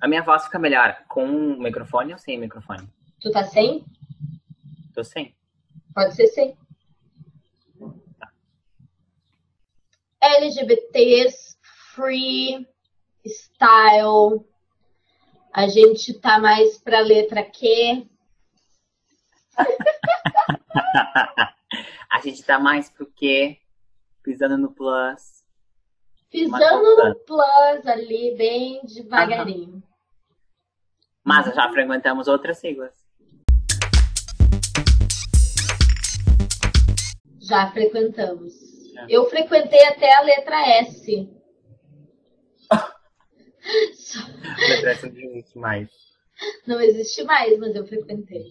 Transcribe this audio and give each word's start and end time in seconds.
A 0.00 0.06
minha 0.06 0.22
voz 0.22 0.44
fica 0.44 0.58
melhor 0.58 1.04
com 1.08 1.26
o 1.26 1.58
microfone 1.60 2.12
ou 2.12 2.18
sem 2.18 2.38
microfone? 2.38 2.88
Tu 3.20 3.32
tá 3.32 3.42
sem? 3.44 3.84
Tô 4.94 5.02
sem. 5.02 5.34
Pode 5.92 6.14
ser 6.14 6.28
sem. 6.28 6.56
LGBTs, 10.20 11.58
free, 11.94 12.66
style. 13.26 14.44
A 15.52 15.66
gente 15.66 16.14
tá 16.14 16.38
mais 16.38 16.78
pra 16.78 17.00
letra 17.00 17.42
Q. 17.42 18.06
a 22.10 22.20
gente 22.22 22.44
tá 22.44 22.60
mais 22.60 22.88
pro 22.88 23.06
quê? 23.06 23.58
Pisando 24.22 24.56
no 24.56 24.70
plus. 24.72 25.42
Pisando 26.30 26.96
no 26.96 27.14
plus 27.26 27.86
ali, 27.86 28.36
bem 28.36 28.80
devagarinho. 28.84 29.82
Mas 31.28 31.54
já 31.54 31.70
frequentamos 31.70 32.26
outras 32.26 32.56
siglas. 32.56 32.94
Já 37.38 37.70
frequentamos. 37.70 38.54
Eu 39.10 39.28
frequentei 39.28 39.84
até 39.88 40.10
a 40.16 40.22
letra 40.22 40.56
S. 40.78 41.28
letra 44.70 44.90
S 44.92 45.06
não 45.06 45.20
existe 45.20 45.58
mais. 45.58 45.90
Não 46.66 46.80
existe 46.80 47.22
mais, 47.24 47.58
mas 47.58 47.76
eu 47.76 47.86
frequentei. 47.86 48.46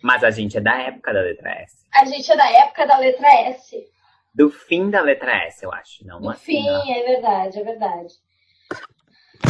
Mas 0.00 0.22
a 0.22 0.30
gente 0.30 0.56
é 0.56 0.60
da 0.60 0.80
época 0.80 1.12
da 1.12 1.22
letra 1.22 1.50
S. 1.50 1.76
A 1.92 2.04
gente 2.04 2.30
é 2.30 2.36
da 2.36 2.48
época 2.52 2.86
da 2.86 2.98
letra 2.98 3.28
S. 3.48 3.84
Do 4.32 4.48
fim 4.48 4.90
da 4.90 5.00
letra 5.00 5.32
S, 5.46 5.64
eu 5.64 5.72
acho. 5.72 6.06
Não 6.06 6.20
Do 6.20 6.30
assim, 6.30 6.62
fim, 6.62 6.66
não. 6.66 6.88
é 6.88 7.02
verdade, 7.02 7.58
é 7.58 7.64
verdade. 7.64 8.14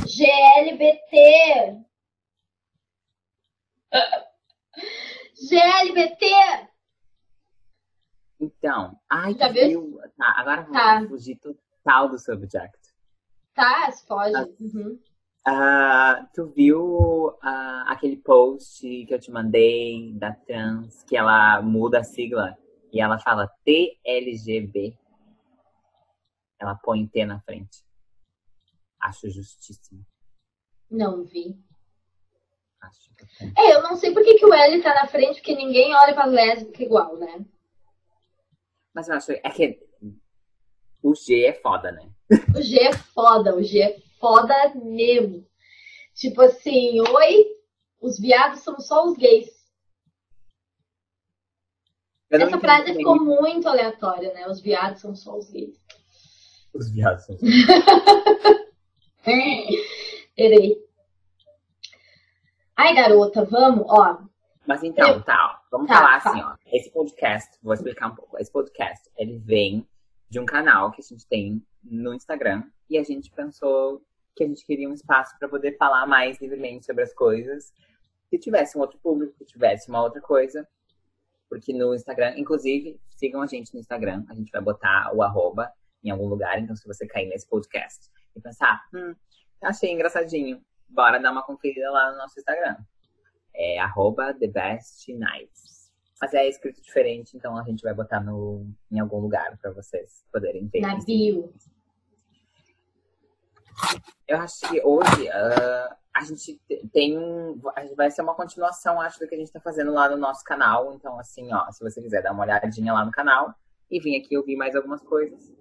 GLBT. 0.06 1.91
GLBT. 5.48 6.26
Então, 8.40 8.98
ai, 9.10 9.34
Já 9.34 9.48
tu 9.48 9.54
viu? 9.54 9.98
Tá, 10.16 10.34
agora 10.36 10.62
vamos 10.62 10.76
Tá. 10.76 11.08
fugir 11.08 11.38
total 11.38 12.08
do 12.08 12.18
subject. 12.18 12.78
Tá, 13.54 13.90
se 13.92 14.06
pode. 14.06 14.32
Tá. 14.32 14.46
Uhum. 14.60 14.98
Ah, 15.46 16.28
tu 16.34 16.46
viu 16.46 17.36
ah, 17.42 17.84
aquele 17.88 18.16
post 18.16 18.80
que 19.06 19.12
eu 19.12 19.18
te 19.20 19.30
mandei 19.30 20.12
da 20.14 20.32
trans, 20.32 21.02
que 21.04 21.16
ela 21.16 21.60
muda 21.62 22.00
a 22.00 22.04
sigla 22.04 22.56
e 22.92 23.00
ela 23.00 23.18
fala 23.18 23.48
TLGB? 23.64 24.96
Ela 26.60 26.76
põe 26.76 27.06
T 27.08 27.24
na 27.26 27.40
frente. 27.40 27.84
Acho 29.00 29.28
justíssimo. 29.30 30.04
Não 30.88 31.24
vi. 31.24 31.58
É, 33.56 33.74
eu 33.74 33.82
não 33.82 33.96
sei 33.96 34.12
por 34.12 34.22
que, 34.22 34.34
que 34.34 34.46
o 34.46 34.52
L 34.52 34.82
tá 34.82 34.94
na 34.94 35.06
frente, 35.06 35.36
porque 35.36 35.54
ninguém 35.54 35.94
olha 35.94 36.14
pra 36.14 36.24
lésbica 36.24 36.82
igual, 36.82 37.16
né? 37.16 37.44
Mas 38.94 39.08
eu 39.08 39.14
acho 39.14 39.32
é 39.32 39.50
que 39.50 39.80
o 41.02 41.14
G 41.14 41.46
é 41.46 41.52
foda, 41.54 41.90
né? 41.90 42.08
O 42.56 42.62
G 42.62 42.78
é 42.78 42.92
foda, 42.92 43.56
o 43.56 43.62
G 43.62 43.80
é 43.80 43.98
foda 44.20 44.54
mesmo. 44.74 45.46
Tipo 46.14 46.42
assim, 46.42 47.00
oi, 47.00 47.46
os 48.00 48.18
viados 48.18 48.60
são 48.60 48.78
só 48.78 49.06
os 49.06 49.16
gays. 49.16 49.50
Essa 52.30 52.58
frase 52.58 52.94
ficou 52.94 53.22
muito 53.22 53.68
aleatória, 53.68 54.32
né? 54.32 54.48
Os 54.48 54.60
viados 54.60 55.00
são 55.00 55.14
só 55.14 55.36
os 55.36 55.50
gays. 55.50 55.78
Os 56.72 56.90
viados 56.90 57.24
são 57.26 57.36
Terei. 60.34 60.82
Ai, 62.76 62.94
garota, 62.94 63.44
vamos, 63.44 63.84
ó. 63.88 64.22
Mas 64.66 64.82
então, 64.82 65.20
tá, 65.22 65.36
ó, 65.36 65.68
vamos 65.70 65.88
Tá, 65.88 65.96
falar 65.96 66.20
tá. 66.22 66.30
assim, 66.30 66.42
ó. 66.42 66.54
Esse 66.72 66.90
podcast, 66.90 67.58
vou 67.62 67.74
explicar 67.74 68.08
um 68.08 68.14
pouco. 68.14 68.38
Esse 68.38 68.50
podcast, 68.52 69.10
ele 69.16 69.38
vem 69.38 69.86
de 70.30 70.38
um 70.40 70.46
canal 70.46 70.90
que 70.92 71.00
a 71.00 71.04
gente 71.04 71.26
tem 71.26 71.64
no 71.82 72.14
Instagram 72.14 72.62
e 72.88 72.96
a 72.96 73.02
gente 73.02 73.30
pensou 73.32 74.02
que 74.34 74.44
a 74.44 74.46
gente 74.46 74.64
queria 74.64 74.88
um 74.88 74.94
espaço 74.94 75.36
para 75.38 75.48
poder 75.48 75.76
falar 75.76 76.06
mais 76.06 76.40
livremente 76.40 76.86
sobre 76.86 77.02
as 77.02 77.12
coisas. 77.12 77.72
Que 78.30 78.38
tivesse 78.38 78.78
um 78.78 78.80
outro 78.80 78.98
público, 78.98 79.34
que 79.36 79.44
tivesse 79.44 79.90
uma 79.90 80.02
outra 80.02 80.20
coisa. 80.22 80.66
Porque 81.50 81.72
no 81.74 81.94
Instagram, 81.94 82.34
inclusive, 82.38 82.98
sigam 83.10 83.42
a 83.42 83.46
gente 83.46 83.74
no 83.74 83.80
Instagram. 83.80 84.24
A 84.30 84.34
gente 84.34 84.50
vai 84.50 84.62
botar 84.62 85.12
o 85.14 85.22
arroba 85.22 85.70
em 86.02 86.08
algum 86.10 86.26
lugar. 86.28 86.58
Então, 86.58 86.74
se 86.74 86.86
você 86.86 87.06
cair 87.06 87.28
nesse 87.28 87.46
podcast 87.46 88.08
e 88.34 88.40
pensar, 88.40 88.80
hum, 88.94 89.14
achei 89.60 89.92
engraçadinho, 89.92 90.62
bora 90.92 91.18
dar 91.18 91.32
uma 91.32 91.42
conferida 91.42 91.90
lá 91.90 92.12
no 92.12 92.18
nosso 92.18 92.38
Instagram 92.38 92.76
é 93.54 93.78
arroba. 93.78 94.34
Mas 96.20 96.34
é 96.34 96.48
escrito 96.48 96.80
diferente, 96.80 97.36
então 97.36 97.56
a 97.56 97.64
gente 97.64 97.82
vai 97.82 97.92
botar 97.92 98.20
no, 98.20 98.66
em 98.90 99.00
algum 99.00 99.18
lugar 99.18 99.58
para 99.58 99.72
vocês 99.72 100.24
poderem 100.32 100.66
ver. 100.68 100.80
Na 100.80 100.96
bio. 100.96 101.52
Eu 104.28 104.38
acho 104.38 104.60
que 104.68 104.80
hoje 104.84 105.28
ah, 105.30 105.96
a 106.14 106.24
gente 106.24 106.60
te- 106.68 106.88
tem 106.92 107.18
um. 107.18 107.60
Vai 107.96 108.10
ser 108.10 108.22
uma 108.22 108.34
continuação, 108.34 109.00
acho, 109.00 109.18
do 109.18 109.26
que 109.26 109.34
a 109.34 109.38
gente 109.38 109.50
tá 109.50 109.60
fazendo 109.60 109.92
lá 109.92 110.08
no 110.08 110.16
nosso 110.16 110.44
canal. 110.44 110.94
Então, 110.94 111.18
assim, 111.18 111.52
ó, 111.52 111.70
se 111.72 111.82
você 111.82 112.00
quiser 112.00 112.22
dar 112.22 112.32
uma 112.32 112.44
olhadinha 112.44 112.92
lá 112.92 113.04
no 113.04 113.10
canal 113.10 113.52
e 113.90 113.98
vir 113.98 114.20
aqui 114.20 114.36
ouvir 114.36 114.56
mais 114.56 114.76
algumas 114.76 115.02
coisas, 115.02 115.52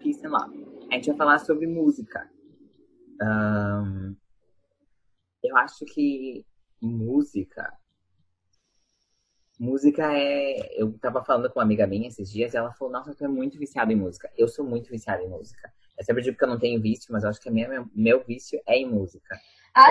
pisem 0.00 0.28
lá. 0.28 0.48
A 0.90 0.94
gente 0.94 1.10
vai 1.10 1.16
falar 1.16 1.38
sobre 1.38 1.66
música. 1.66 2.28
Ahn, 3.20 4.16
eu 5.42 5.56
acho 5.56 5.84
que 5.84 6.44
música. 6.80 7.72
Música 9.58 10.12
é. 10.16 10.80
Eu 10.80 10.98
tava 10.98 11.24
falando 11.24 11.50
com 11.50 11.58
uma 11.58 11.64
amiga 11.64 11.86
minha 11.86 12.08
esses 12.08 12.30
dias 12.30 12.52
e 12.52 12.56
ela 12.56 12.72
falou: 12.72 12.92
Nossa, 12.92 13.14
tu 13.14 13.24
é 13.24 13.28
muito 13.28 13.58
viciado 13.58 13.92
em 13.92 13.96
música. 13.96 14.30
Eu 14.36 14.48
sou 14.48 14.64
muito 14.64 14.90
viciada 14.90 15.22
em 15.22 15.28
música. 15.28 15.72
Eu 15.96 16.04
sempre 16.04 16.22
digo 16.22 16.36
que 16.36 16.44
eu 16.44 16.48
não 16.48 16.58
tenho 16.58 16.80
vício, 16.80 17.12
mas 17.12 17.22
eu 17.22 17.30
acho 17.30 17.40
que 17.40 17.48
a 17.48 17.52
minha, 17.52 17.68
meu, 17.68 17.86
meu 17.94 18.24
vício 18.24 18.60
é 18.66 18.76
em 18.76 18.88
música. 18.88 19.38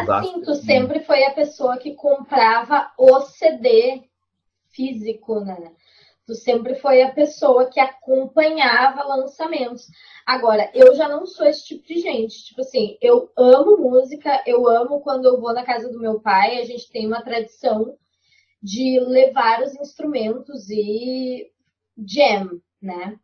Gosto 0.06 0.12
Assim, 0.12 0.42
tu 0.42 0.56
sempre 0.56 1.00
foi 1.00 1.24
a 1.24 1.34
pessoa 1.34 1.78
que 1.78 1.96
comprava 1.96 2.92
o 2.98 3.22
CD 3.22 4.04
físico, 4.70 5.40
né? 5.42 5.74
Tu 6.32 6.36
sempre 6.36 6.76
foi 6.76 7.02
a 7.02 7.12
pessoa 7.12 7.70
que 7.70 7.78
acompanhava 7.78 9.04
lançamentos. 9.04 9.86
Agora, 10.26 10.72
eu 10.74 10.96
já 10.96 11.10
não 11.10 11.26
sou 11.26 11.46
esse 11.46 11.66
tipo 11.66 11.86
de 11.86 12.00
gente. 12.00 12.46
Tipo 12.46 12.62
assim, 12.62 12.98
eu 13.02 13.30
amo 13.38 13.76
música, 13.76 14.42
eu 14.48 14.66
amo 14.66 15.02
quando 15.02 15.26
eu 15.26 15.42
vou 15.42 15.54
na 15.54 15.66
casa 15.66 15.92
do 15.92 16.00
meu 16.00 16.22
pai, 16.22 16.58
a 16.58 16.64
gente 16.64 16.90
tem 16.90 17.06
uma 17.06 17.22
tradição 17.22 17.98
de 18.64 18.98
levar 19.02 19.62
os 19.62 19.76
instrumentos 19.76 20.70
e 20.70 21.52
jam, 21.98 22.62
né? 22.82 23.20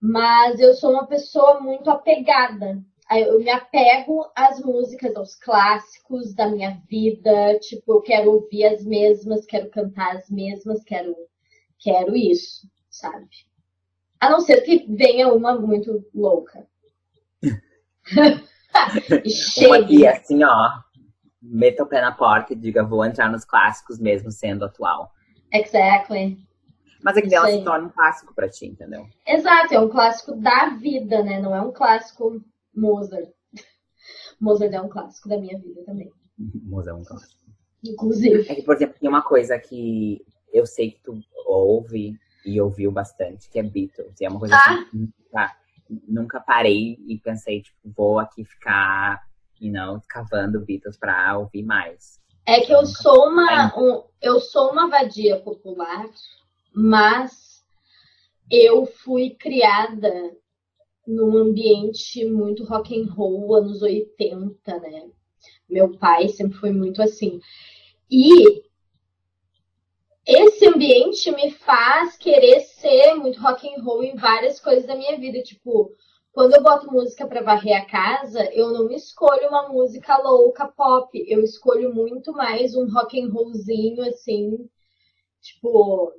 Mas 0.00 0.58
eu 0.58 0.72
sou 0.72 0.92
uma 0.92 1.06
pessoa 1.06 1.60
muito 1.60 1.90
apegada. 1.90 2.82
Eu 3.10 3.40
me 3.40 3.50
apego 3.50 4.24
às 4.34 4.58
músicas, 4.64 5.14
aos 5.16 5.34
clássicos 5.34 6.32
da 6.32 6.48
minha 6.48 6.80
vida. 6.88 7.58
Tipo, 7.58 7.96
eu 7.96 8.00
quero 8.00 8.32
ouvir 8.32 8.64
as 8.64 8.86
mesmas, 8.86 9.44
quero 9.44 9.68
cantar 9.68 10.16
as 10.16 10.30
mesmas, 10.30 10.82
quero, 10.82 11.14
quero 11.80 12.16
isso, 12.16 12.68
sabe? 12.88 13.28
A 14.20 14.30
não 14.30 14.40
ser 14.40 14.60
que 14.62 14.86
venha 14.88 15.32
uma 15.32 15.58
muito 15.58 16.04
louca. 16.14 16.66
e 19.24 19.30
chegue. 19.30 20.06
assim, 20.06 20.44
ó, 20.44 20.70
meta 21.40 21.82
o 21.82 21.86
pé 21.86 22.00
na 22.00 22.12
porta 22.12 22.52
e 22.52 22.56
diga, 22.56 22.84
vou 22.84 23.04
entrar 23.04 23.30
nos 23.30 23.44
clássicos 23.44 23.98
mesmo 23.98 24.30
sendo 24.30 24.64
atual. 24.64 25.10
Exactly. 25.52 26.38
Mas 27.02 27.16
é 27.16 27.22
que 27.22 27.28
dela 27.28 27.48
Isso 27.48 27.58
se 27.58 27.64
torna 27.64 27.86
um 27.86 27.90
clássico 27.90 28.34
pra 28.34 28.48
ti, 28.48 28.66
entendeu? 28.66 29.06
Exato, 29.26 29.74
é 29.74 29.80
um 29.80 29.88
clássico 29.88 30.36
da 30.36 30.68
vida, 30.68 31.22
né? 31.22 31.40
Não 31.40 31.54
é 31.54 31.60
um 31.62 31.72
clássico 31.72 32.44
Mozart. 32.74 33.30
Mozart 34.38 34.72
é 34.72 34.80
um 34.80 34.88
clássico 34.88 35.28
da 35.28 35.38
minha 35.38 35.58
vida 35.58 35.82
também. 35.84 36.12
Música 36.38 36.90
é 36.90 36.94
um 36.94 37.04
clássico. 37.04 37.40
Inclusive. 37.82 38.46
É 38.50 38.54
que, 38.54 38.62
por 38.62 38.76
exemplo, 38.76 38.96
tem 39.00 39.08
uma 39.08 39.22
coisa 39.22 39.58
que 39.58 40.22
eu 40.52 40.66
sei 40.66 40.90
que 40.90 41.02
tu 41.02 41.18
ouve 41.50 42.18
e 42.44 42.60
ouviu 42.60 42.90
bastante, 42.90 43.48
que 43.50 43.58
é 43.58 43.62
Beatles. 43.62 44.20
E 44.20 44.24
é 44.24 44.28
uma 44.28 44.38
coisa 44.40 44.54
Ah. 44.56 44.84
que 44.90 44.96
nunca, 44.96 45.56
nunca 46.08 46.40
parei 46.40 46.98
e 47.06 47.18
pensei, 47.18 47.62
tipo, 47.62 47.76
vou 47.84 48.18
aqui 48.18 48.44
ficar, 48.44 49.22
you 49.60 49.72
know, 49.72 50.00
cavando 50.08 50.60
Beatles 50.64 50.96
pra 50.96 51.36
ouvir 51.38 51.62
mais. 51.62 52.18
É 52.46 52.60
que 52.60 52.72
eu 52.72 52.86
sou 52.86 53.28
uma, 53.28 53.72
um- 53.78 54.02
eu 54.22 54.40
sou 54.40 54.72
uma 54.72 54.88
vadia 54.88 55.38
popular, 55.40 56.08
mas 56.72 57.62
eu 58.50 58.86
fui 58.86 59.30
criada 59.30 60.34
num 61.06 61.36
ambiente 61.36 62.24
muito 62.24 62.64
rock 62.64 62.98
and 62.98 63.12
roll, 63.12 63.54
anos 63.56 63.82
80, 63.82 64.78
né? 64.80 65.08
Meu 65.68 65.96
pai 65.98 66.28
sempre 66.28 66.58
foi 66.58 66.70
muito 66.72 67.02
assim. 67.02 67.40
E 68.10 68.62
esse 70.30 70.66
ambiente 70.66 71.30
me 71.32 71.50
faz 71.50 72.16
querer 72.16 72.60
ser 72.60 73.14
muito 73.14 73.40
rock 73.40 73.68
and 73.68 73.82
roll 73.82 74.02
em 74.02 74.16
várias 74.16 74.60
coisas 74.60 74.86
da 74.86 74.94
minha 74.94 75.18
vida, 75.18 75.42
tipo 75.42 75.92
quando 76.32 76.54
eu 76.54 76.62
boto 76.62 76.92
música 76.92 77.26
para 77.26 77.42
varrer 77.42 77.76
a 77.76 77.84
casa, 77.84 78.44
eu 78.54 78.70
não 78.70 78.88
escolho 78.92 79.48
uma 79.48 79.68
música 79.68 80.16
louca 80.18 80.68
pop, 80.68 81.10
eu 81.28 81.42
escolho 81.42 81.92
muito 81.92 82.32
mais 82.32 82.76
um 82.76 82.88
rock 82.88 83.20
and 83.20 83.30
rollzinho 83.32 84.02
assim, 84.02 84.68
tipo 85.40 86.12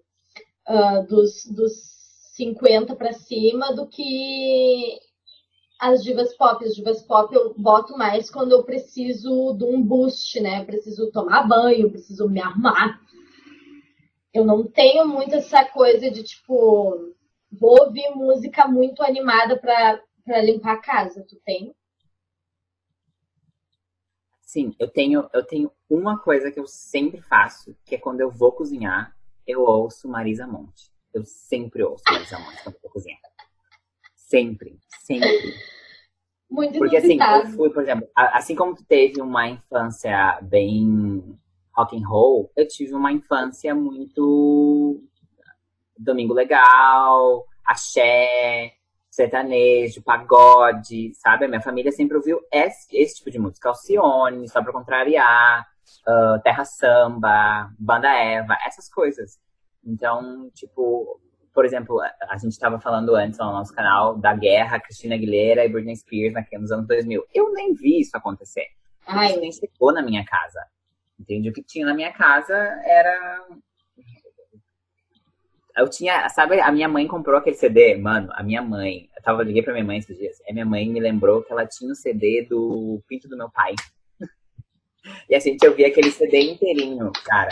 uh, 0.68 1.07
dos, 1.07 1.46
dos 1.46 2.02
50 2.36 2.96
para 2.96 3.14
cima 3.14 3.74
do 3.74 3.88
que 3.88 5.00
as 5.80 6.04
divas 6.04 6.36
pop. 6.36 6.64
As 6.64 6.75
divas 6.75 7.02
pop 7.02 7.34
eu 7.34 7.54
boto 7.57 7.98
mais 7.98 8.30
quando 8.30 8.52
eu 8.52 8.64
preciso 8.64 9.54
de 9.54 9.64
um 9.64 9.81
boost, 9.81 10.40
né? 10.40 10.64
Preciso 10.66 11.12
tomar 11.12 11.48
banho, 11.48 11.90
preciso 11.90 12.30
me 12.30 12.42
arrumar. 12.42 13.00
Eu 14.33 14.45
não 14.45 14.66
tenho 14.66 15.07
muito 15.07 15.36
essa 15.36 15.66
coisa 15.66 16.10
de 16.10 16.24
tipo, 16.24 17.13
vou 17.51 17.81
ouvir 17.81 18.10
música 18.12 18.68
muito 18.68 19.04
animada 19.04 19.57
para 19.57 20.42
limpar 20.42 20.74
a 20.74 20.81
casa. 20.81 21.25
Tu 21.28 21.36
tem? 21.45 21.75
Sim, 24.42 24.75
eu 24.80 24.89
tenho, 24.89 25.30
eu 25.33 25.45
tenho 25.45 25.72
uma 25.89 26.19
coisa 26.19 26.51
que 26.51 26.60
eu 26.60 26.68
sempre 26.68 27.22
faço, 27.22 27.75
que 27.86 27.95
é 27.95 27.98
quando 27.98 28.22
eu 28.22 28.30
vou 28.30 28.51
cozinhar, 28.51 29.16
eu 29.45 29.62
ouço 29.62 30.07
Marisa 30.07 30.48
Monte. 30.48 30.92
Eu 31.13 31.24
sempre 31.25 31.83
ouço 31.83 32.04
Marisa 32.10 32.39
Monte 32.39 32.63
quando 32.63 32.75
eu 32.75 32.81
vou 32.81 32.92
cozinhar. 32.92 33.19
Sempre, 34.16 34.80
sempre. 35.01 35.56
Muito 36.50 36.80
Porque 36.80 36.98
assim, 36.98 37.18
eu 37.22 37.48
fui, 37.51 37.69
por 37.69 37.81
exemplo, 37.81 38.10
assim 38.13 38.56
como 38.56 38.75
tu 38.75 38.83
teve 38.83 39.22
uma 39.22 39.48
infância 39.48 40.38
bem 40.42 41.39
rock 41.75 41.97
and 41.97 42.07
roll, 42.07 42.51
eu 42.56 42.68
tive 42.68 42.94
uma 42.94 43.12
infância 43.12 43.73
muito 43.73 45.01
Domingo 45.97 46.33
Legal, 46.33 47.45
axé, 47.65 48.73
sertanejo, 49.09 50.01
pagode, 50.01 51.13
sabe? 51.15 51.45
A 51.45 51.47
minha 51.47 51.62
família 51.62 51.91
sempre 51.91 52.18
ouviu 52.18 52.39
esse, 52.51 52.88
esse 52.95 53.15
tipo 53.18 53.29
de 53.29 53.39
música. 53.39 53.69
Alcione, 53.69 54.50
Só 54.50 54.63
Pra 54.63 54.71
Contrariar, 54.73 55.68
uh, 56.07 56.41
Terra 56.41 56.65
Samba, 56.65 57.69
Banda 57.77 58.09
Eva, 58.09 58.57
essas 58.65 58.89
coisas. 58.89 59.39
Então, 59.83 60.50
tipo, 60.53 61.19
por 61.53 61.65
exemplo, 61.65 62.00
a 62.01 62.38
gente 62.38 62.53
estava 62.53 62.79
falando 62.79 63.15
antes 63.15 63.38
no 63.38 63.51
nosso 63.51 63.73
canal 63.73 64.18
da 64.18 64.33
guerra 64.33 64.79
Cristina 64.79 65.15
Aguilera 65.15 65.65
e 65.65 65.69
Britney 65.69 65.95
Spears 65.95 66.33
nos 66.53 66.71
anos 66.71 66.88
2000. 66.88 67.25
Eu 67.33 67.51
nem 67.53 67.73
vi 67.73 68.00
isso 68.00 68.15
acontecer. 68.15 68.65
Ai. 69.06 69.31
Isso 69.31 69.39
nem 69.41 69.51
chegou 69.51 69.94
na 69.94 70.01
minha 70.01 70.23
casa. 70.23 70.62
Entende? 71.21 71.50
O 71.50 71.53
que 71.53 71.62
tinha 71.62 71.85
na 71.85 71.94
minha 71.94 72.12
casa 72.12 72.56
era 72.83 73.47
eu 75.77 75.89
tinha, 75.89 76.27
sabe, 76.29 76.59
a 76.59 76.71
minha 76.71 76.88
mãe 76.88 77.07
comprou 77.07 77.38
aquele 77.38 77.56
CD, 77.56 77.95
mano, 77.95 78.29
a 78.33 78.44
minha 78.44 78.62
mãe, 78.62 79.09
eu 79.15 79.23
tava, 79.23 79.44
liguei 79.44 79.62
pra 79.62 79.73
minha 79.73 79.85
mãe 79.85 80.00
esses 80.00 80.18
dias, 80.18 80.41
a 80.50 80.53
minha 80.53 80.65
mãe 80.65 80.88
me 80.89 81.00
lembrou 81.00 81.44
que 81.44 81.51
ela 81.51 81.65
tinha 81.65 81.89
o 81.89 81.94
um 81.94 81.95
CD 81.95 82.45
do 82.50 83.01
Pinto 83.07 83.27
do 83.29 83.38
meu 83.38 83.50
pai. 83.50 83.73
e 85.29 85.35
a 85.35 85.39
gente 85.39 85.65
ouvia 85.65 85.88
aquele 85.88 86.12
CD 86.12 86.51
inteirinho, 86.51 87.12
cara. 87.23 87.50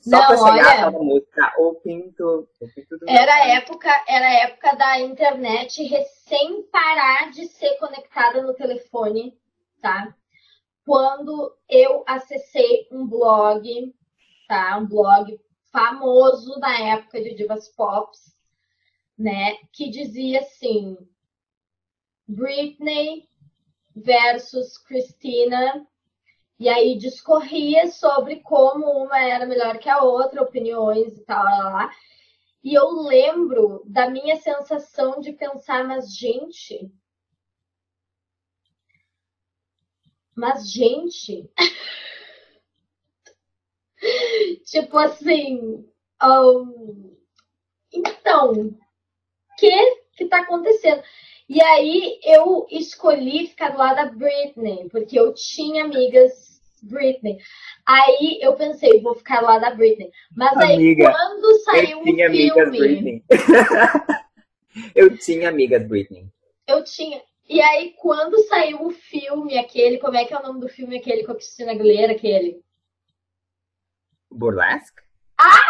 Só 0.00 0.18
Não, 0.18 0.26
pra 0.26 0.36
chegar 0.36 0.86
olha, 0.86 0.98
música, 0.98 1.52
o 1.58 1.74
Pinto, 1.74 2.48
o 2.60 2.68
Pinto 2.74 2.98
do 2.98 3.08
era 3.08 3.18
meu 3.18 3.26
pai. 3.26 3.56
época, 3.56 4.04
Era 4.08 4.26
a 4.26 4.34
época 4.34 4.76
da 4.76 5.00
internet 5.00 5.82
recém 5.84 6.62
parar 6.70 7.30
de 7.30 7.46
ser 7.46 7.76
conectada 7.78 8.42
no 8.42 8.54
telefone, 8.54 9.36
tá? 9.80 10.14
Quando 10.84 11.56
eu 11.68 12.02
acessei 12.06 12.88
um 12.90 13.06
blog, 13.06 13.94
tá? 14.48 14.78
Um 14.78 14.86
blog 14.86 15.40
famoso 15.70 16.58
na 16.58 16.78
época 16.78 17.22
de 17.22 17.34
divas 17.34 17.68
pop, 17.68 18.10
né? 19.16 19.56
Que 19.72 19.88
dizia 19.90 20.40
assim: 20.40 20.96
Britney 22.26 23.28
versus 23.94 24.78
Christina. 24.78 25.86
E 26.58 26.68
aí 26.68 26.96
discorria 26.96 27.88
sobre 27.88 28.36
como 28.40 28.86
uma 28.86 29.20
era 29.20 29.46
melhor 29.46 29.78
que 29.78 29.88
a 29.88 30.02
outra, 30.02 30.42
opiniões 30.42 31.16
e 31.16 31.24
tal, 31.24 31.42
lá, 31.42 31.70
lá. 31.70 31.90
E 32.62 32.72
eu 32.74 32.88
lembro 33.02 33.82
da 33.84 34.08
minha 34.08 34.36
sensação 34.36 35.20
de 35.20 35.32
pensar, 35.32 35.84
mas 35.84 36.16
gente. 36.16 36.92
Mas 40.34 40.70
gente. 40.70 41.48
tipo 44.64 44.98
assim. 44.98 45.86
Um, 46.22 47.16
então, 47.92 48.52
o 48.52 48.78
que 49.58 49.96
que 50.16 50.26
tá 50.26 50.40
acontecendo? 50.40 51.02
E 51.48 51.62
aí 51.62 52.18
eu 52.24 52.66
escolhi 52.70 53.48
ficar 53.48 53.70
do 53.70 53.78
lado 53.78 53.96
da 53.96 54.06
Britney, 54.06 54.88
porque 54.88 55.18
eu 55.18 55.34
tinha 55.34 55.84
amigas 55.84 56.60
Britney. 56.82 57.38
Aí 57.86 58.38
eu 58.40 58.54
pensei, 58.54 59.00
vou 59.00 59.14
ficar 59.14 59.40
do 59.40 59.46
lado 59.46 59.60
da 59.60 59.74
Britney. 59.74 60.10
Mas 60.34 60.56
Amiga, 60.56 61.08
aí 61.08 61.14
quando 61.14 61.58
saiu 61.60 62.00
o 62.00 62.04
filme. 62.04 63.24
eu 64.94 65.16
tinha 65.18 65.48
amigas 65.48 65.86
Britney. 65.86 66.26
Eu 66.66 66.82
tinha. 66.84 67.22
E 67.52 67.60
aí, 67.60 67.92
quando 67.98 68.42
saiu 68.44 68.86
o 68.86 68.90
filme, 68.90 69.58
aquele, 69.58 69.98
como 69.98 70.16
é 70.16 70.24
que 70.24 70.32
é 70.32 70.38
o 70.38 70.42
nome 70.42 70.58
do 70.58 70.70
filme 70.70 70.96
aquele 70.96 71.22
com 71.22 71.32
a 71.32 71.34
Cristina 71.34 71.72
Aguilera, 71.72 72.12
aquele? 72.12 72.62
Burlesque? 74.30 75.02
Ah! 75.38 75.60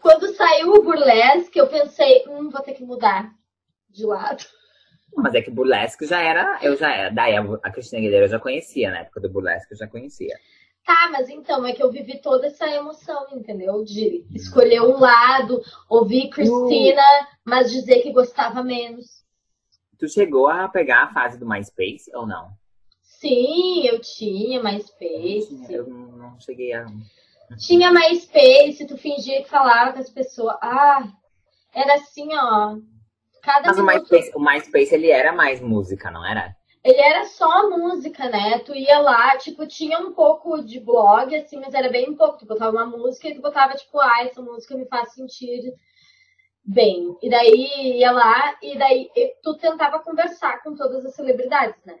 Quando 0.00 0.34
saiu 0.34 0.72
o 0.72 0.82
Burlesque, 0.82 1.58
eu 1.58 1.68
pensei, 1.68 2.24
hum, 2.26 2.48
vou 2.48 2.62
ter 2.62 2.72
que 2.72 2.82
mudar 2.82 3.30
de 3.90 4.06
lado. 4.06 4.46
Mas 5.14 5.34
é 5.34 5.42
que 5.42 5.50
Burlesque 5.50 6.06
já 6.06 6.22
era, 6.22 6.58
eu 6.62 6.74
já 6.74 6.90
era, 6.90 7.10
daí 7.10 7.36
a, 7.36 7.70
Cristina 7.70 8.00
Aguilera 8.00 8.24
eu 8.24 8.30
já 8.30 8.40
conhecia, 8.40 8.90
na 8.90 9.00
época 9.00 9.20
do 9.20 9.28
Burlesque 9.28 9.74
eu 9.74 9.78
já 9.78 9.86
conhecia. 9.86 10.38
Tá, 10.86 11.10
mas 11.12 11.28
então, 11.28 11.66
é 11.66 11.74
que 11.74 11.82
eu 11.82 11.90
vivi 11.90 12.18
toda 12.18 12.46
essa 12.46 12.66
emoção, 12.66 13.26
entendeu? 13.32 13.84
De 13.84 14.24
escolher 14.34 14.80
um 14.80 14.98
lado, 14.98 15.60
ouvir 15.86 16.30
Cristina, 16.30 17.02
uh. 17.02 17.26
mas 17.44 17.70
dizer 17.70 18.00
que 18.00 18.10
gostava 18.10 18.62
menos. 18.62 19.25
Tu 19.98 20.08
chegou 20.08 20.46
a 20.48 20.68
pegar 20.68 21.04
a 21.04 21.12
fase 21.12 21.38
do 21.38 21.48
MySpace 21.48 22.10
ou 22.14 22.26
não? 22.26 22.50
Sim, 23.02 23.86
eu 23.86 24.00
tinha 24.00 24.62
MySpace. 24.62 25.48
Eu, 25.50 25.66
tinha, 25.66 25.78
eu 25.78 25.86
não 25.88 26.38
cheguei 26.38 26.72
a. 26.74 26.86
Tinha 27.58 27.92
MySpace, 27.92 28.86
tu 28.86 28.98
fingia 28.98 29.42
que 29.42 29.48
falava 29.48 29.92
com 29.92 30.00
as 30.00 30.10
pessoas. 30.10 30.56
Ah, 30.60 31.08
era 31.74 31.94
assim, 31.94 32.28
ó. 32.34 32.76
Cada 33.42 33.68
Mas 33.68 33.76
minuto... 33.78 33.82
o, 33.82 33.86
MySpace, 33.86 34.32
o 34.34 34.40
MySpace, 34.40 34.94
ele 34.94 35.10
era 35.10 35.32
mais 35.32 35.60
música, 35.60 36.10
não 36.10 36.26
era? 36.26 36.54
Ele 36.84 37.00
era 37.00 37.24
só 37.24 37.70
música, 37.70 38.28
né? 38.28 38.58
Tu 38.60 38.74
ia 38.74 38.98
lá, 38.98 39.36
tipo, 39.38 39.66
tinha 39.66 39.98
um 39.98 40.12
pouco 40.12 40.62
de 40.62 40.78
blog, 40.78 41.34
assim, 41.34 41.56
mas 41.58 41.74
era 41.74 41.88
bem 41.88 42.14
pouco. 42.14 42.38
Tu 42.38 42.46
botava 42.46 42.70
uma 42.70 42.86
música 42.86 43.28
e 43.28 43.34
tu 43.34 43.40
botava, 43.40 43.74
tipo, 43.74 43.98
ah, 44.00 44.22
essa 44.22 44.42
música 44.42 44.76
me 44.76 44.86
faz 44.86 45.12
sentir 45.12 45.74
bem. 46.66 47.16
E 47.22 47.30
daí 47.30 47.98
ia 47.98 48.10
lá, 48.10 48.58
e 48.60 48.76
daí 48.76 49.10
tu 49.42 49.54
tentava 49.56 50.00
conversar 50.00 50.62
com 50.62 50.74
todas 50.74 51.06
as 51.06 51.14
celebridades, 51.14 51.82
né? 51.84 51.98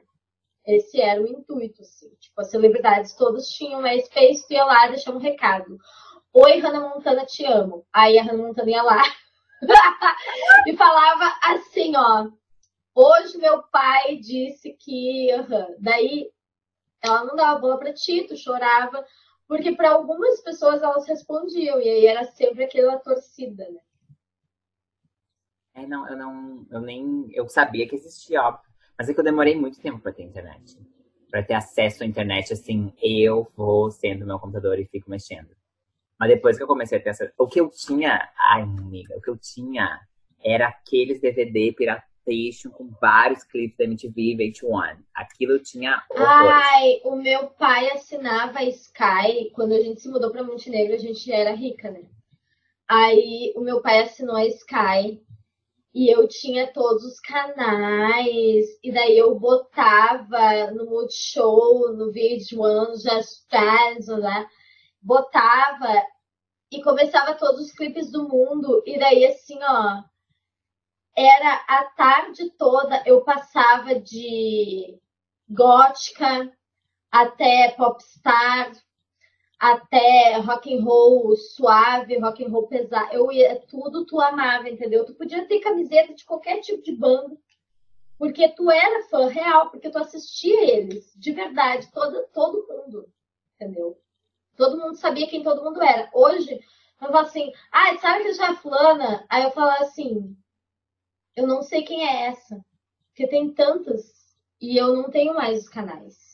Esse 0.66 1.00
era 1.00 1.22
o 1.22 1.26
intuito, 1.26 1.82
assim. 1.82 2.10
Tipo, 2.18 2.40
as 2.40 2.50
celebridades 2.50 3.14
todas 3.14 3.48
tinham 3.48 3.80
MySpace, 3.80 4.46
tu 4.46 4.54
ia 4.54 4.64
lá 4.64 4.88
deixava 4.88 5.16
um 5.16 5.20
recado. 5.20 5.78
Oi, 6.32 6.58
Hannah 6.58 6.80
Montana, 6.80 7.24
te 7.24 7.46
amo. 7.46 7.86
Aí 7.92 8.18
a 8.18 8.22
Hannah 8.24 8.42
Montana 8.42 8.70
ia 8.70 8.82
lá 8.82 9.02
e 10.66 10.76
falava 10.76 11.32
assim, 11.42 11.92
ó. 11.96 12.28
Hoje 12.94 13.38
meu 13.38 13.62
pai 13.64 14.16
disse 14.16 14.72
que. 14.72 15.28
Uhum. 15.32 15.76
Daí 15.78 16.30
ela 17.02 17.24
não 17.24 17.36
dava 17.36 17.60
bola 17.60 17.78
pra 17.78 17.92
ti, 17.92 18.26
tu 18.26 18.36
chorava. 18.36 19.04
Porque 19.46 19.76
para 19.76 19.90
algumas 19.90 20.40
pessoas 20.42 20.82
elas 20.82 21.06
respondiam, 21.06 21.80
e 21.80 21.88
aí 21.88 22.06
era 22.06 22.24
sempre 22.24 22.64
aquela 22.64 22.98
torcida, 22.98 23.68
né? 23.70 23.80
É, 25.76 25.86
não, 25.86 26.08
eu 26.08 26.16
não, 26.16 26.66
eu 26.70 26.80
nem, 26.80 27.28
eu 27.32 27.46
sabia 27.48 27.86
que 27.86 27.94
existia, 27.94 28.42
óbvio. 28.42 28.64
Mas 28.98 29.10
é 29.10 29.14
que 29.14 29.20
eu 29.20 29.24
demorei 29.24 29.54
muito 29.54 29.78
tempo 29.78 29.98
para 29.98 30.12
ter 30.12 30.22
internet. 30.22 30.74
Para 31.30 31.42
ter 31.42 31.52
acesso 31.52 32.02
à 32.02 32.06
internet, 32.06 32.50
assim, 32.54 32.94
eu 33.02 33.46
vou 33.54 33.90
sendo 33.90 34.24
meu 34.24 34.38
computador 34.38 34.78
e 34.78 34.86
fico 34.86 35.10
mexendo. 35.10 35.50
Mas 36.18 36.30
depois 36.30 36.56
que 36.56 36.62
eu 36.62 36.66
comecei 36.66 36.96
a 36.96 37.02
ter 37.02 37.10
acesso. 37.10 37.30
O 37.38 37.46
que 37.46 37.60
eu 37.60 37.68
tinha. 37.68 38.26
Ai, 38.52 38.62
amiga, 38.62 39.14
o 39.18 39.20
que 39.20 39.28
eu 39.28 39.36
tinha 39.36 40.00
era 40.42 40.68
aqueles 40.68 41.20
DVD 41.20 41.72
Piratation 41.72 42.70
com 42.70 42.88
vários 42.98 43.44
clipes 43.44 43.76
da 43.76 43.84
MTV 43.84 44.34
VH1. 44.34 44.96
Aquilo 45.14 45.52
eu 45.52 45.62
tinha 45.62 46.02
horrores. 46.10 46.56
Ai, 46.72 47.00
o 47.04 47.16
meu 47.16 47.48
pai 47.48 47.90
assinava 47.90 48.62
Sky. 48.64 49.50
Quando 49.52 49.74
a 49.74 49.80
gente 49.80 50.00
se 50.00 50.08
mudou 50.08 50.30
para 50.30 50.42
Montenegro, 50.42 50.94
a 50.94 50.98
gente 50.98 51.30
era 51.30 51.52
rica, 51.52 51.90
né? 51.90 52.04
Aí 52.88 53.52
o 53.54 53.60
meu 53.60 53.82
pai 53.82 54.00
assinou 54.00 54.36
a 54.36 54.46
Sky 54.46 55.25
e 55.96 56.10
eu 56.10 56.28
tinha 56.28 56.70
todos 56.74 57.02
os 57.04 57.18
canais, 57.20 58.66
e 58.84 58.92
daí 58.92 59.16
eu 59.16 59.34
botava 59.38 60.70
no 60.72 60.84
Multishow, 60.90 61.90
no 61.94 62.12
VH1, 62.12 62.96
Just 63.00 63.48
Fans, 63.48 64.06
né? 64.08 64.46
Botava 65.00 66.04
e 66.70 66.82
começava 66.82 67.32
todos 67.34 67.62
os 67.62 67.72
clipes 67.72 68.12
do 68.12 68.28
mundo, 68.28 68.82
e 68.84 68.98
daí 68.98 69.24
assim, 69.24 69.58
ó. 69.62 70.02
era 71.16 71.64
a 71.66 71.84
tarde 71.96 72.50
toda, 72.58 73.02
eu 73.06 73.24
passava 73.24 73.98
de 73.98 75.00
gótica 75.48 76.52
até 77.10 77.70
popstar, 77.70 78.70
até 79.58 80.36
rock 80.38 80.74
and 80.74 80.84
roll 80.84 81.34
suave, 81.36 82.18
rock 82.18 82.44
and 82.44 82.48
roll 82.48 82.66
pesado. 82.66 83.12
Eu 83.12 83.30
ia 83.32 83.60
tudo 83.68 84.04
tu 84.04 84.20
amava, 84.20 84.68
entendeu? 84.68 85.04
Tu 85.04 85.14
podia 85.14 85.46
ter 85.46 85.60
camiseta 85.60 86.14
de 86.14 86.24
qualquer 86.24 86.60
tipo 86.60 86.82
de 86.82 86.92
banda, 86.92 87.36
porque 88.18 88.48
tu 88.50 88.70
era 88.70 89.08
fã 89.08 89.28
real, 89.28 89.70
porque 89.70 89.90
tu 89.90 89.98
assistia 89.98 90.76
eles, 90.76 91.12
de 91.16 91.32
verdade, 91.32 91.90
todo 91.92 92.26
todo 92.32 92.66
mundo, 92.68 93.08
entendeu? 93.54 93.98
Todo 94.56 94.78
mundo 94.78 94.96
sabia 94.96 95.28
quem 95.28 95.42
todo 95.42 95.62
mundo 95.62 95.82
era. 95.82 96.10
Hoje, 96.14 96.60
eu 97.00 97.08
falo 97.08 97.18
assim, 97.18 97.52
ah, 97.70 97.96
sabe 97.98 98.24
que 98.24 98.32
já 98.32 98.52
é 98.52 98.56
fulana? 98.56 99.24
Aí 99.28 99.42
eu 99.42 99.50
falo 99.50 99.70
assim, 99.82 100.36
eu 101.36 101.46
não 101.46 101.62
sei 101.62 101.82
quem 101.82 102.08
é 102.08 102.26
essa. 102.28 102.64
Porque 103.08 103.28
tem 103.28 103.52
tantas 103.52 104.36
e 104.60 104.76
eu 104.76 104.94
não 104.94 105.10
tenho 105.10 105.34
mais 105.34 105.60
os 105.60 105.68
canais. 105.68 106.25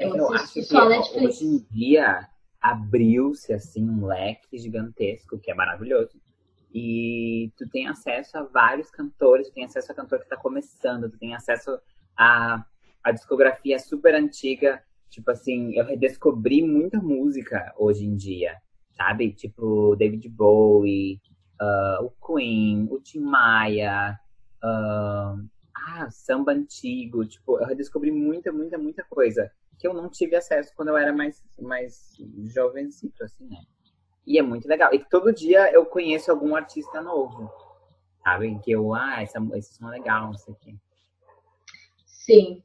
Eu, 0.00 0.16
eu 0.16 0.32
acho 0.32 0.54
que 0.54 1.26
hoje 1.26 1.44
em 1.44 1.58
dia 1.70 2.26
abriu-se 2.58 3.52
assim 3.52 3.86
um 3.86 4.06
leque 4.06 4.56
gigantesco, 4.56 5.38
que 5.38 5.50
é 5.50 5.54
maravilhoso. 5.54 6.18
E 6.72 7.52
tu 7.56 7.68
tem 7.68 7.86
acesso 7.86 8.38
a 8.38 8.42
vários 8.44 8.90
cantores, 8.90 9.48
tu 9.48 9.54
tem 9.54 9.64
acesso 9.64 9.92
a 9.92 9.94
cantor 9.94 10.18
que 10.20 10.24
está 10.24 10.38
começando, 10.38 11.10
tu 11.10 11.18
tem 11.18 11.34
acesso 11.34 11.78
a, 12.16 12.64
a 13.04 13.12
discografia 13.12 13.78
super 13.78 14.14
antiga. 14.14 14.82
Tipo 15.10 15.32
assim, 15.32 15.74
eu 15.74 15.84
redescobri 15.84 16.62
muita 16.62 16.98
música 16.98 17.74
hoje 17.76 18.06
em 18.06 18.16
dia, 18.16 18.56
sabe? 18.92 19.32
Tipo 19.32 19.96
David 19.96 20.26
Bowie, 20.30 21.20
uh, 21.60 22.06
o 22.06 22.10
Queen, 22.26 22.88
o 22.90 22.98
Tim 23.00 23.20
Maia, 23.20 24.18
uh, 24.64 25.44
ah, 25.74 26.10
samba 26.10 26.52
antigo. 26.52 27.26
Tipo, 27.26 27.58
eu 27.58 27.66
redescobri 27.66 28.10
muita, 28.10 28.50
muita, 28.50 28.78
muita 28.78 29.04
coisa 29.04 29.50
que 29.80 29.88
eu 29.88 29.94
não 29.94 30.10
tive 30.10 30.36
acesso 30.36 30.72
quando 30.76 30.88
eu 30.88 30.96
era 30.98 31.10
mais, 31.10 31.42
mais 31.58 32.12
jovencito, 32.54 33.24
assim, 33.24 33.48
né? 33.48 33.62
E 34.26 34.38
é 34.38 34.42
muito 34.42 34.68
legal. 34.68 34.92
E 34.92 35.02
todo 35.02 35.32
dia 35.32 35.72
eu 35.72 35.86
conheço 35.86 36.30
algum 36.30 36.54
artista 36.54 37.00
novo, 37.00 37.50
sabe? 38.22 38.58
Que 38.60 38.72
eu, 38.72 38.94
ah, 38.94 39.22
essa, 39.22 39.38
esse 39.54 39.74
som 39.74 39.88
é 39.88 39.92
legal, 39.92 40.26
não 40.26 40.34
sei 40.34 40.52
o 40.52 40.56
quê. 40.56 40.74
Sim. 42.04 42.62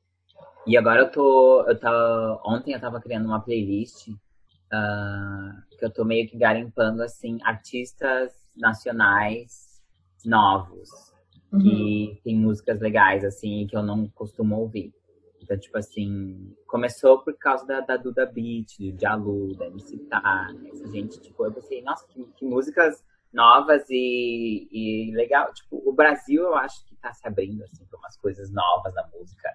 E 0.68 0.78
agora 0.78 1.02
eu 1.02 1.12
tô, 1.12 1.64
eu 1.66 1.80
tô, 1.80 2.42
ontem 2.46 2.74
eu 2.74 2.82
tava 2.82 3.00
criando 3.00 3.28
uma 3.28 3.40
playlist 3.40 4.10
uh, 4.10 5.78
que 5.78 5.86
eu 5.86 5.90
tô 5.90 6.04
meio 6.04 6.28
que 6.28 6.38
garimpando, 6.38 7.02
assim, 7.02 7.40
artistas 7.44 8.34
nacionais 8.58 9.82
novos. 10.26 10.90
Uhum. 11.54 11.60
Que 11.60 12.22
tem 12.26 12.36
músicas 12.36 12.82
legais, 12.82 13.24
assim, 13.24 13.66
que 13.68 13.78
eu 13.78 13.84
não 13.84 14.10
costumo 14.10 14.58
ouvir. 14.60 14.94
Então, 15.46 15.60
tipo 15.60 15.78
assim, 15.78 16.56
começou 16.66 17.20
por 17.20 17.38
causa 17.38 17.64
da, 17.68 17.80
da 17.80 17.98
Duda 17.98 18.26
Beat, 18.26 18.80
do 18.80 19.00
Jalu, 19.00 19.56
da 19.56 19.68
MC 19.68 20.00
Tá, 20.10 20.52
essa 20.74 20.88
gente, 20.92 21.22
tipo, 21.22 21.46
eu 21.46 21.54
pensei, 21.54 21.84
nossa, 21.84 22.04
que, 22.08 22.26
que 22.36 22.44
músicas 22.44 23.06
novas 23.32 23.88
e, 23.92 24.68
e, 24.72 25.12
legal. 25.16 25.54
Tipo, 25.54 25.84
o 25.88 25.94
Brasil 25.94 26.42
eu 26.42 26.56
acho 26.56 26.84
que 26.88 26.96
tá 26.96 27.14
se 27.14 27.28
abrindo, 27.28 27.64
assim, 27.64 27.86
pra 27.86 28.00
umas 28.00 28.18
coisas 28.18 28.52
novas 28.52 28.92
na 28.96 29.08
música, 29.14 29.48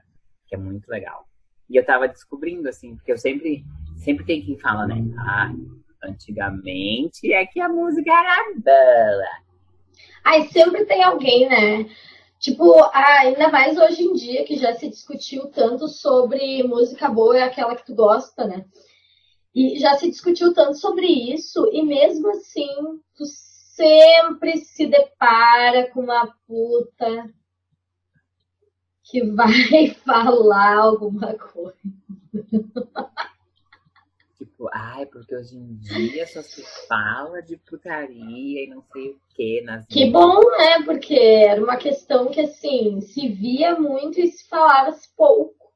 que 0.46 0.54
é 0.54 0.58
muito 0.58 0.88
legal. 0.88 1.26
E 1.68 1.76
eu 1.76 1.84
tava 1.84 2.06
descobrindo, 2.06 2.68
assim, 2.68 2.94
porque 2.94 3.10
eu 3.10 3.18
sempre, 3.18 3.64
sempre 3.96 4.24
tem 4.24 4.42
quem 4.42 4.56
fala, 4.58 4.86
né? 4.86 4.94
Ah, 5.18 5.52
antigamente 6.04 7.32
é 7.32 7.44
que 7.46 7.60
a 7.60 7.68
música 7.68 8.12
era 8.12 8.54
boa. 8.54 9.28
Ai, 10.24 10.46
sempre 10.52 10.84
tem 10.84 11.02
alguém, 11.02 11.48
né? 11.48 11.90
Tipo, 12.40 12.74
ainda 12.94 13.50
mais 13.50 13.76
hoje 13.76 14.02
em 14.02 14.14
dia 14.14 14.44
que 14.46 14.56
já 14.56 14.72
se 14.72 14.88
discutiu 14.88 15.48
tanto 15.48 15.86
sobre 15.88 16.62
música 16.62 17.06
boa 17.06 17.36
é 17.36 17.42
aquela 17.42 17.76
que 17.76 17.84
tu 17.84 17.94
gosta, 17.94 18.46
né? 18.46 18.64
E 19.54 19.78
já 19.78 19.94
se 19.98 20.08
discutiu 20.08 20.54
tanto 20.54 20.78
sobre 20.78 21.06
isso, 21.06 21.68
e 21.70 21.82
mesmo 21.82 22.30
assim, 22.30 22.66
tu 23.14 23.26
sempre 23.26 24.56
se 24.56 24.86
depara 24.86 25.90
com 25.90 26.00
uma 26.00 26.34
puta 26.46 27.30
que 29.04 29.20
vai 29.36 29.90
falar 30.02 30.78
alguma 30.78 31.34
coisa. 31.34 31.76
Tipo, 34.60 34.68
ai, 34.74 35.06
porque 35.06 35.34
hoje 35.34 35.56
em 35.56 35.74
dia 35.76 36.26
só 36.26 36.42
se 36.42 36.62
fala 36.86 37.40
de 37.40 37.56
putaria 37.56 38.64
e 38.64 38.68
não 38.68 38.82
sei 38.92 39.12
o 39.12 39.20
que 39.30 39.62
nas. 39.62 39.86
Que 39.86 40.10
bom, 40.10 40.38
né? 40.38 40.82
Porque 40.84 41.14
era 41.14 41.64
uma 41.64 41.78
questão 41.78 42.30
que, 42.30 42.42
assim, 42.42 43.00
se 43.00 43.26
via 43.28 43.74
muito 43.80 44.20
e 44.20 44.26
se 44.26 44.46
falava-se 44.46 45.08
pouco. 45.16 45.72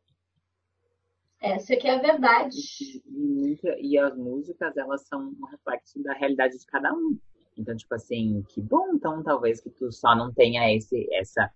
Essa 1.41 1.77
que 1.77 1.89
é 1.89 1.95
a 1.95 2.03
verdade. 2.03 2.59
E, 3.07 3.55
e, 3.55 3.93
e 3.93 3.99
as 3.99 4.15
músicas, 4.19 4.77
elas 4.77 5.09
são 5.09 5.35
um 5.41 5.47
reflexo 5.47 6.03
da 6.03 6.13
realidade 6.13 6.59
de 6.59 6.67
cada 6.67 6.93
um. 6.93 7.19
Então, 7.57 7.75
tipo 7.75 7.95
assim, 7.95 8.45
que 8.51 8.61
bom, 8.61 8.89
então, 8.93 9.23
talvez 9.23 9.63
que 9.63 9.71
tu 9.71 9.91
só 9.93 10.15
não 10.15 10.31
tenha 10.31 10.75
esse, 10.75 11.09
essa 11.15 11.51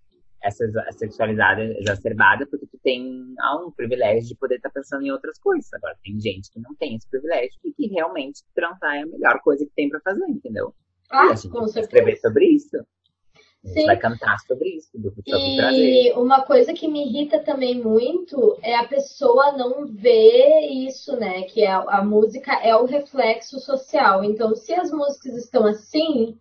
essa 0.48 0.64
sexualidade 0.92 1.62
exacerbada 1.78 2.46
porque 2.46 2.66
tu 2.66 2.78
tem 2.82 3.34
ah, 3.40 3.56
um 3.64 3.70
privilégio 3.70 4.28
de 4.28 4.36
poder 4.36 4.56
estar 4.56 4.70
tá 4.70 4.74
pensando 4.74 5.04
em 5.04 5.10
outras 5.10 5.38
coisas. 5.38 5.72
Agora, 5.74 5.96
tem 6.02 6.18
gente 6.20 6.50
que 6.50 6.60
não 6.60 6.74
tem 6.74 6.96
esse 6.96 7.08
privilégio 7.08 7.58
e 7.64 7.72
que 7.72 7.86
realmente 7.88 8.42
transar 8.54 8.96
é 8.96 9.02
a 9.02 9.06
melhor 9.06 9.40
coisa 9.40 9.64
que 9.64 9.72
tem 9.74 9.88
para 9.88 10.00
fazer, 10.00 10.24
entendeu? 10.28 10.74
Ah, 11.10 11.26
e 11.26 11.32
a 11.32 11.34
gente 11.34 11.52
vai 11.52 11.82
escrever 11.82 12.16
sobre 12.18 12.46
isso. 12.46 12.76
A 12.76 13.68
gente 13.68 13.80
Sim. 13.80 13.86
vai 13.86 13.96
cantar 13.96 14.38
sobre 14.46 14.68
isso, 14.76 14.88
sobre 14.92 15.10
e 15.26 15.56
prazer. 15.56 16.18
uma 16.18 16.42
coisa 16.42 16.72
que 16.72 16.86
me 16.86 17.08
irrita 17.08 17.40
também 17.40 17.82
muito 17.82 18.56
é 18.62 18.76
a 18.76 18.86
pessoa 18.86 19.52
não 19.52 19.84
ver 19.86 20.68
isso, 20.70 21.16
né? 21.16 21.42
Que 21.42 21.64
é, 21.64 21.72
a 21.72 22.04
música 22.04 22.52
é 22.62 22.74
o 22.76 22.84
reflexo 22.84 23.58
social. 23.58 24.22
Então, 24.22 24.54
se 24.54 24.72
as 24.72 24.92
músicas 24.92 25.36
estão 25.36 25.66
assim, 25.66 26.38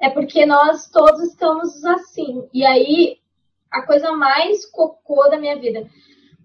é 0.00 0.10
porque 0.10 0.44
nós 0.44 0.90
todos 0.90 1.22
estamos 1.22 1.84
assim. 1.84 2.48
E 2.52 2.64
aí 2.66 3.18
a 3.76 3.86
coisa 3.86 4.12
mais 4.12 4.64
cocô 4.66 5.28
da 5.28 5.38
minha 5.38 5.58
vida. 5.58 5.88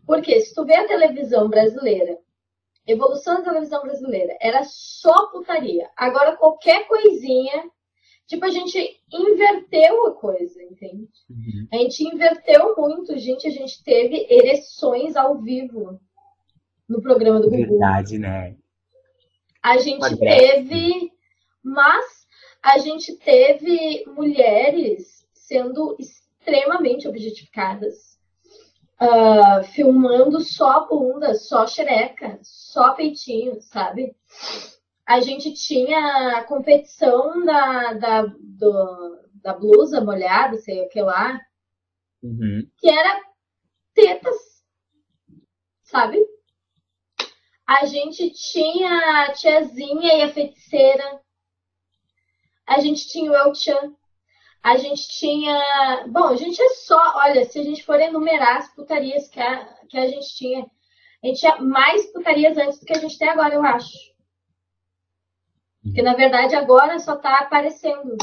Porque 0.06 0.40
se 0.42 0.54
tu 0.54 0.66
vê 0.66 0.76
a 0.76 0.88
televisão 0.88 1.48
brasileira, 1.50 2.18
evolução 2.86 3.38
da 3.38 3.44
televisão 3.44 3.82
brasileira, 3.82 4.38
era 4.42 4.64
só 4.64 5.28
putaria. 5.28 5.90
Agora 5.96 6.36
qualquer 6.36 6.88
coisinha, 6.88 7.70
tipo, 8.28 8.44
a 8.46 8.50
gente 8.50 8.78
inverteu 9.12 10.08
a 10.08 10.16
coisa, 10.16 10.62
entende? 10.64 11.08
Uhum. 11.30 11.68
A 11.72 11.78
gente 11.78 12.04
inverteu 12.04 12.76
muito, 12.78 13.18
gente. 13.18 13.48
A 13.48 13.52
gente 13.52 13.82
teve 13.84 14.28
ereções 14.30 15.16
ao 15.16 15.40
vivo 15.40 16.00
no 16.90 17.02
programa 17.02 17.40
do 17.40 17.50
Gugu. 17.50 17.58
Verdade, 17.58 18.18
né? 18.18 18.58
A 19.64 19.78
gente 19.78 20.18
teve, 20.18 21.12
mas 21.64 22.06
a 22.62 22.78
gente 22.80 23.16
teve 23.16 24.04
mulheres 24.08 25.26
sendo 25.34 25.96
extremamente 26.42 27.08
objetificadas, 27.08 28.20
uh, 29.00 29.64
filmando 29.74 30.42
só 30.42 30.88
bunda, 30.88 31.36
só 31.36 31.68
xereca, 31.68 32.40
só 32.42 32.94
peitinho, 32.94 33.62
sabe? 33.62 34.16
A 35.06 35.22
gente 35.22 35.54
tinha 35.54 36.38
a 36.38 36.44
competição 36.44 37.46
da, 37.46 37.94
da, 37.94 38.22
do, 38.40 39.20
da 39.36 39.54
blusa 39.54 40.02
molhada, 40.02 40.58
sei 40.58 40.82
o 40.82 40.90
que 40.90 41.02
lá, 41.02 41.40
uhum. 42.24 42.68
que 42.78 42.90
era 42.90 43.22
tetas, 43.94 44.38
sabe? 45.84 46.18
A 47.68 47.86
gente 47.86 48.32
tinha 48.32 49.26
a 49.26 49.32
tiazinha 49.32 50.16
e 50.16 50.22
a 50.24 50.34
feiticeira. 50.34 51.22
A 52.68 52.80
gente 52.80 53.08
tinha 53.08 53.32
o 53.32 53.36
El 53.36 53.56
Chan 53.56 53.96
a 54.64 54.78
gente 54.78 55.08
tinha. 55.08 56.08
Bom, 56.08 56.28
a 56.28 56.36
gente 56.36 56.62
é 56.62 56.70
só. 56.70 57.00
Olha, 57.16 57.46
se 57.46 57.60
a 57.60 57.64
gente 57.64 57.84
for 57.84 58.00
enumerar 58.00 58.58
as 58.58 58.74
putarias 58.74 59.28
que 59.28 59.40
a, 59.40 59.66
que 59.90 59.98
a 59.98 60.08
gente 60.08 60.36
tinha, 60.36 60.66
a 61.24 61.28
gente 61.28 61.40
tinha 61.40 61.62
mais 61.62 62.06
putarias 62.12 62.58
antes 62.58 62.80
do 62.80 62.86
que 62.86 62.94
a 62.94 63.00
gente 63.00 63.18
tem 63.18 63.30
agora, 63.30 63.54
eu 63.54 63.64
acho. 63.64 64.12
Porque, 65.84 66.02
na 66.02 66.14
verdade, 66.14 66.56
agora 66.56 67.00
só 67.00 67.16
está 67.16 67.40
aparecendo. 67.40 68.16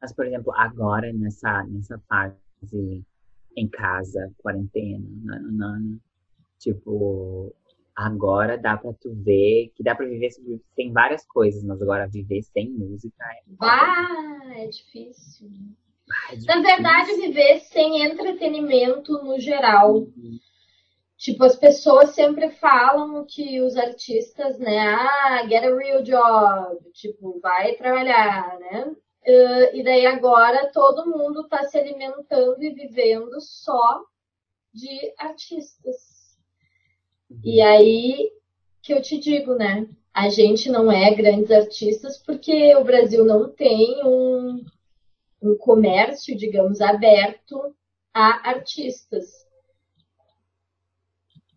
Mas, 0.00 0.12
por 0.12 0.26
exemplo, 0.26 0.52
agora, 0.56 1.12
nessa, 1.12 1.62
nessa 1.64 1.98
fase 2.08 3.04
em 3.56 3.68
casa, 3.68 4.32
quarentena, 4.38 5.40
tipo, 6.58 7.54
Agora 7.94 8.56
dá 8.56 8.76
pra 8.76 8.92
tu 8.94 9.14
ver 9.14 9.70
que 9.74 9.82
dá 9.82 9.94
pra 9.94 10.06
viver 10.06 10.30
sem 10.74 10.92
várias 10.92 11.26
coisas, 11.26 11.62
mas 11.62 11.80
agora 11.82 12.08
viver 12.08 12.42
sem 12.42 12.70
música 12.70 13.24
é. 13.24 13.42
Ah, 13.60 14.52
é 14.56 14.66
difícil. 14.66 15.50
Ah, 16.10 16.32
é 16.32 16.36
difícil. 16.36 16.54
Na 16.54 16.62
verdade, 16.62 17.16
viver 17.16 17.60
sem 17.60 18.02
entretenimento 18.02 19.12
no 19.22 19.38
geral. 19.38 19.94
Uhum. 19.96 20.38
Tipo, 21.18 21.44
as 21.44 21.54
pessoas 21.54 22.10
sempre 22.10 22.50
falam 22.50 23.24
que 23.24 23.60
os 23.60 23.76
artistas, 23.76 24.58
né, 24.58 24.80
ah, 24.80 25.46
get 25.46 25.62
a 25.62 25.72
real 25.72 26.02
job, 26.02 26.90
tipo, 26.92 27.38
vai 27.40 27.74
trabalhar, 27.76 28.58
né? 28.58 28.96
Uh, 29.24 29.76
e 29.76 29.84
daí 29.84 30.04
agora 30.04 30.72
todo 30.72 31.06
mundo 31.06 31.42
está 31.42 31.62
se 31.62 31.78
alimentando 31.78 32.60
e 32.60 32.74
vivendo 32.74 33.40
só 33.40 34.02
de 34.74 35.14
artistas. 35.16 36.11
E 37.42 37.60
aí 37.60 38.32
que 38.82 38.92
eu 38.92 39.00
te 39.00 39.18
digo, 39.18 39.54
né? 39.54 39.88
A 40.12 40.28
gente 40.28 40.68
não 40.70 40.90
é 40.90 41.14
grandes 41.14 41.50
artistas 41.50 42.18
porque 42.18 42.74
o 42.76 42.84
Brasil 42.84 43.24
não 43.24 43.48
tem 43.48 44.04
um, 44.04 44.64
um 45.40 45.56
comércio, 45.56 46.36
digamos, 46.36 46.80
aberto 46.80 47.74
a 48.12 48.50
artistas, 48.50 49.46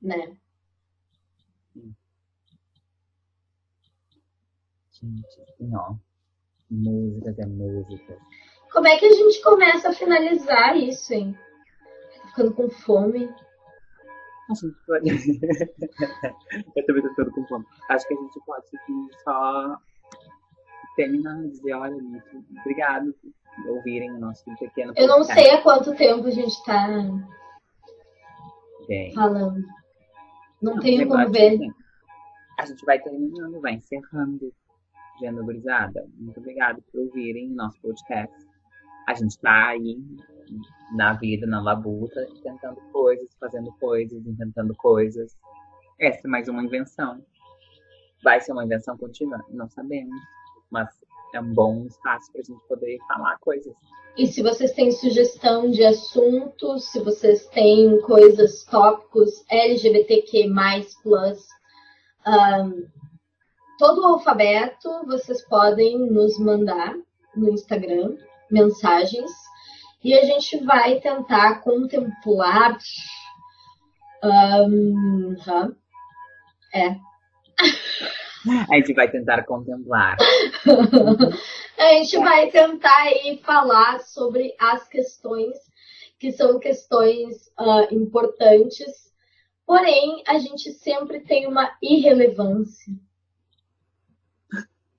né? 0.02 0.38
Gente, 4.92 5.44
não 5.60 6.00
músicas 6.70 7.40
é 7.40 7.46
música. 7.46 8.18
Como 8.72 8.88
é 8.88 8.98
que 8.98 9.06
a 9.06 9.14
gente 9.14 9.42
começa 9.42 9.90
a 9.90 9.94
finalizar 9.94 10.78
isso, 10.78 11.14
hein? 11.14 11.38
Ficando 12.28 12.54
com 12.54 12.70
fome. 12.70 13.30
A 14.50 14.54
gente 14.54 14.76
pode. 14.86 15.10
eu 16.76 16.86
também 16.86 17.02
tô 17.02 17.10
ficando 17.10 17.32
com 17.32 17.48
fome. 17.48 17.66
Acho 17.90 18.08
que 18.08 18.14
a 18.14 18.18
gente 18.18 18.40
pode 18.46 18.68
só 19.24 19.78
terminar 20.96 21.44
e 21.44 21.50
dizer, 21.50 21.74
olha, 21.74 21.96
muito 21.96 22.46
obrigado 22.62 23.14
por 23.56 23.78
ouvirem 23.78 24.12
o 24.12 24.20
nosso 24.20 24.44
pequeno 24.46 24.94
podcast. 24.94 25.02
Eu 25.02 25.08
não 25.08 25.24
sei 25.24 25.52
há 25.52 25.62
quanto 25.62 25.96
tempo 25.96 26.28
a 26.28 26.32
gente 26.32 26.64
tá 26.64 26.88
Bem. 28.88 29.14
falando. 29.14 29.60
Não, 30.62 30.76
não 30.76 30.80
tenho 30.80 31.08
como 31.08 31.30
ver. 31.32 31.60
A 32.60 32.66
gente 32.66 32.86
vai 32.86 33.00
terminando, 33.00 33.60
vai 33.62 33.74
encerrando. 33.74 34.54
Gendo 35.20 35.46
Gurizada, 35.46 36.06
muito 36.18 36.40
obrigado 36.42 36.84
por 36.92 37.00
ouvirem 37.00 37.50
nosso 37.50 37.80
podcast. 37.82 38.36
A 39.08 39.14
gente 39.14 39.32
está 39.32 39.70
aí 39.70 39.98
na 40.94 41.14
vida, 41.14 41.48
na 41.48 41.62
labuta, 41.62 42.28
tentando 42.44 42.80
coisas, 42.92 43.30
fazendo 43.40 43.72
coisas, 43.80 44.26
inventando 44.26 44.76
coisas. 44.76 45.36
Essa 46.00 46.28
é 46.28 46.30
mais 46.30 46.48
uma 46.48 46.64
invenção. 46.64 47.24
Vai 48.24 48.40
ser 48.42 48.52
uma 48.52 48.66
invenção 48.66 48.98
contínua? 48.98 49.44
Não 49.50 49.70
sabemos. 49.70 50.16
Mas 50.70 50.90
é 51.34 51.40
um 51.40 51.54
bom 51.54 51.86
espaço 51.86 52.32
para 52.32 52.42
a 52.42 52.44
gente 52.44 52.68
poder 52.68 52.98
falar 53.08 53.38
coisas. 53.40 53.74
E 54.18 54.28
se 54.28 54.42
vocês 54.42 54.72
têm 54.72 54.92
sugestão 54.92 55.70
de 55.70 55.84
assuntos, 55.84 56.86
se 56.86 57.02
vocês 57.02 57.46
têm 57.48 58.00
coisas, 58.02 58.64
tópicos 58.64 59.44
LGBTQ+, 59.50 60.50
plus, 61.04 61.48
um, 62.26 62.88
todo 63.78 64.02
o 64.02 64.06
alfabeto 64.06 64.90
vocês 65.06 65.46
podem 65.48 66.00
nos 66.10 66.40
mandar 66.40 66.96
no 67.36 67.50
Instagram 67.50 68.16
mensagens 68.50 69.32
e 70.06 70.14
a 70.14 70.24
gente 70.24 70.64
vai 70.64 71.00
tentar 71.00 71.62
contemplar. 71.62 72.78
Um, 74.24 75.36
é. 76.72 76.96
A 78.70 78.76
gente 78.76 78.94
vai 78.94 79.10
tentar 79.10 79.44
contemplar. 79.46 80.18
a 81.80 81.84
gente 81.96 82.16
vai 82.20 82.52
tentar 82.52 82.96
aí 82.96 83.42
falar 83.44 84.00
sobre 84.02 84.54
as 84.60 84.88
questões 84.88 85.58
que 86.20 86.32
são 86.32 86.60
questões 86.60 87.48
uh, 87.60 87.92
importantes, 87.92 89.12
porém 89.66 90.22
a 90.28 90.38
gente 90.38 90.72
sempre 90.74 91.22
tem 91.22 91.48
uma 91.48 91.76
irrelevância 91.82 92.94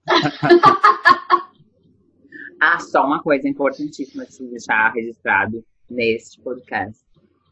ah, 2.60 2.78
só 2.78 3.04
uma 3.04 3.22
coisa 3.22 3.48
importantíssima 3.48 4.25
de 4.26 4.46
deixar 4.46 4.92
registrado 4.92 5.64
neste 5.88 6.40
podcast, 6.40 7.04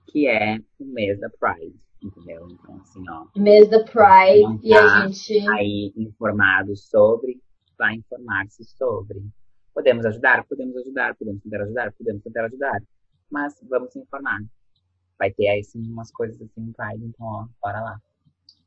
que 0.07 0.27
é 0.27 0.59
o 0.79 0.85
mês 0.85 1.21
da 1.21 1.29
Pride, 1.31 1.77
entendeu? 2.03 2.49
Então, 2.51 2.77
assim, 2.77 3.05
ó. 3.09 3.27
Mês 3.37 3.69
da 3.69 3.85
Pride 3.85 4.61
e 4.63 4.75
a 4.75 4.81
tá 4.81 5.09
gente. 5.09 5.49
Aí 5.51 5.93
informado 5.97 6.77
sobre, 6.77 7.41
vai 7.79 7.95
informar-se 7.95 8.65
sobre. 8.65 9.23
Podemos 9.75 10.07
ajudar? 10.07 10.45
Podemos 10.45 10.77
ajudar, 10.77 11.15
podemos 11.17 11.43
tentar 11.43 11.63
ajudar, 11.63 11.93
podemos 11.93 12.23
tentar 12.23 12.45
ajudar. 12.47 12.83
Mas 13.31 13.55
vamos 13.69 13.95
informar. 13.97 14.41
Vai 15.19 15.33
ter 15.33 15.49
aí 15.49 15.63
sim 15.63 15.83
umas 15.91 16.11
coisas 16.11 16.41
assim 16.41 16.73
Pride, 16.73 17.05
então, 17.05 17.27
ó, 17.27 17.47
bora 17.63 17.81
lá. 17.81 18.01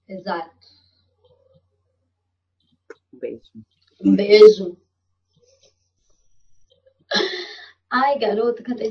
Exato. 0.07 0.51
Um 3.13 3.19
beijo. 3.19 3.51
Um 4.01 4.15
beijo. 4.15 4.77
आएगा 7.91 8.31
रोत 8.33 8.61
खते 8.61 8.89